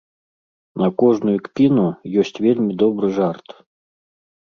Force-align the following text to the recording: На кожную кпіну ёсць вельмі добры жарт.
На 0.83 0.87
кожную 1.01 1.35
кпіну 1.47 1.83
ёсць 2.21 2.33
вельмі 2.45 2.73
добры 2.85 3.07
жарт. 3.19 3.47